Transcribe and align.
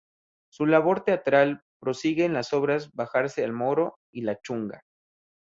Su 0.49 0.65
labor 0.65 1.03
teatral 1.03 1.61
prosigue 1.79 2.25
en 2.25 2.33
las 2.33 2.53
obras 2.53 2.89
"Bajarse 2.93 3.43
al 3.43 3.53
moro" 3.53 3.99
y 4.11 4.21
"La 4.21 4.35
Chunga". 4.41 4.81